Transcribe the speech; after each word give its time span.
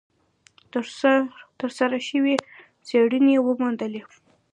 ترسره 1.59 1.99
شوې 2.09 2.35
څېړنې 2.87 3.35
وموندلې، 3.41 4.01